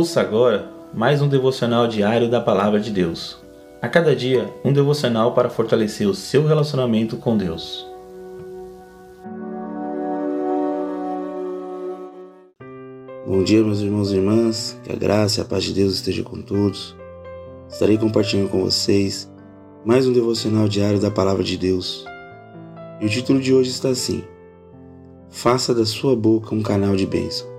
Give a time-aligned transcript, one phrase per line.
[0.00, 3.36] Ouça agora mais um devocional diário da Palavra de Deus.
[3.82, 7.86] A cada dia, um devocional para fortalecer o seu relacionamento com Deus.
[13.26, 16.22] Bom dia, meus irmãos e irmãs, que a graça e a paz de Deus esteja
[16.22, 16.96] com todos.
[17.68, 19.30] Estarei compartilhando com vocês
[19.84, 22.06] mais um devocional diário da Palavra de Deus.
[23.02, 24.24] E o título de hoje está assim:
[25.28, 27.49] Faça da sua boca um canal de bênção.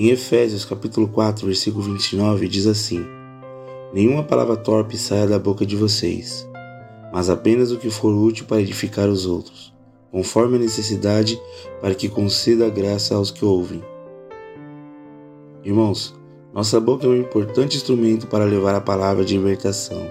[0.00, 3.04] Em Efésios capítulo 4, versículo 29 diz assim:
[3.92, 6.48] Nenhuma palavra torpe saia da boca de vocês,
[7.12, 9.74] mas apenas o que for útil para edificar os outros,
[10.12, 11.36] conforme a necessidade,
[11.80, 13.82] para que conceda graça aos que ouvem.
[15.64, 16.14] Irmãos,
[16.54, 20.08] nossa boca é um importante instrumento para levar a palavra de libertação.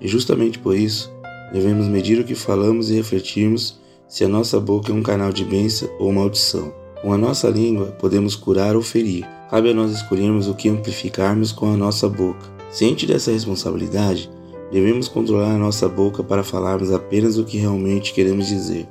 [0.00, 1.08] E justamente por isso,
[1.52, 5.44] devemos medir o que falamos e refletirmos se a nossa boca é um canal de
[5.44, 6.82] bênção ou maldição.
[7.04, 9.28] Com a nossa língua podemos curar ou ferir.
[9.50, 12.50] Cabe a nós escolhermos o que amplificarmos com a nossa boca.
[12.70, 14.30] Ciente dessa responsabilidade,
[14.72, 18.88] devemos controlar a nossa boca para falarmos apenas o que realmente queremos dizer.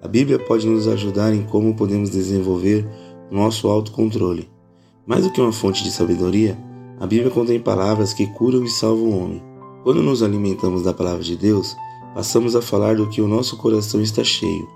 [0.00, 2.88] A Bíblia pode nos ajudar em como podemos desenvolver
[3.30, 4.48] nosso autocontrole.
[5.06, 6.58] Mais do que uma fonte de sabedoria,
[6.98, 9.42] a Bíblia contém palavras que curam e salvam o homem.
[9.84, 11.76] Quando nos alimentamos da palavra de Deus,
[12.14, 14.66] passamos a falar do que o nosso coração está cheio.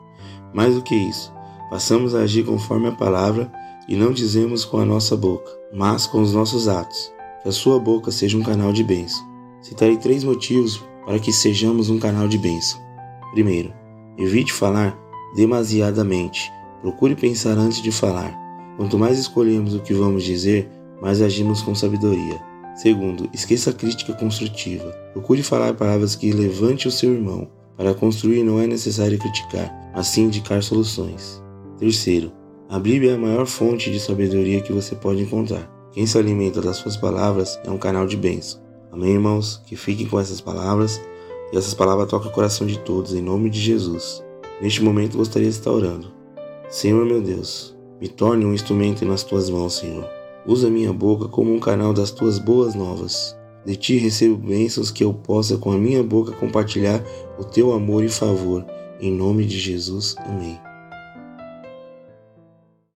[0.53, 1.33] Mais do que isso,
[1.75, 3.51] Passamos a agir conforme a palavra
[3.89, 7.13] e não dizemos com a nossa boca, mas com os nossos atos.
[7.43, 9.27] Que a sua boca seja um canal de bênção.
[9.61, 12.81] Citarei três motivos para que sejamos um canal de bênção.
[13.33, 13.75] Primeiro,
[14.17, 14.97] evite falar
[15.35, 16.49] demasiadamente.
[16.81, 18.33] Procure pensar antes de falar.
[18.77, 20.71] Quanto mais escolhemos o que vamos dizer,
[21.03, 22.41] mais agimos com sabedoria.
[22.77, 24.93] Segundo, esqueça a crítica construtiva.
[25.13, 27.49] Procure falar palavras que levante o seu irmão.
[27.77, 31.43] Para construir não é necessário criticar, mas sim indicar soluções.
[31.79, 32.33] Terceiro,
[32.69, 35.71] a Bíblia é a maior fonte de sabedoria que você pode encontrar.
[35.93, 38.61] Quem se alimenta das suas palavras é um canal de bênção.
[38.93, 39.61] Amém, irmãos?
[39.67, 41.01] Que fiquem com essas palavras
[41.53, 44.23] e essas palavras toquem o coração de todos, em nome de Jesus.
[44.61, 46.13] Neste momento gostaria de estar orando.
[46.69, 50.09] Senhor meu Deus, me torne um instrumento nas tuas mãos, Senhor.
[50.47, 53.37] Usa minha boca como um canal das tuas boas novas.
[53.65, 57.03] De ti recebo bênçãos que eu possa com a minha boca compartilhar
[57.39, 58.65] o teu amor e favor.
[59.01, 60.15] Em nome de Jesus.
[60.19, 60.74] Amém.